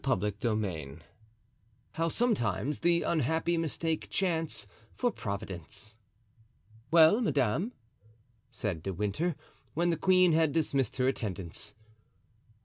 [0.03, 1.01] Chapter XXXIX.
[1.91, 5.95] How, sometimes, the Unhappy mistake Chance for Providence.
[6.89, 7.73] Well, madame,"
[8.49, 9.35] said De Winter,
[9.75, 11.75] when the queen had dismissed her attendants.